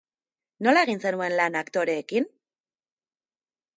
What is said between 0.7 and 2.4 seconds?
egin zenuen lan aktoreekin?